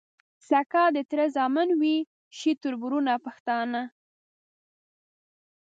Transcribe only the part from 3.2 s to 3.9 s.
پښتانه